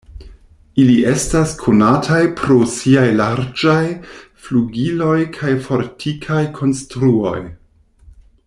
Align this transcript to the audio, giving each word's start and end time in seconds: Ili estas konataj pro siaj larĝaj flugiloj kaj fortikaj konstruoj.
Ili 0.83 0.93
estas 1.09 1.51
konataj 1.63 2.21
pro 2.39 2.57
siaj 2.77 3.05
larĝaj 3.19 3.83
flugiloj 4.47 5.17
kaj 5.39 5.55
fortikaj 5.69 6.43
konstruoj. 6.61 7.39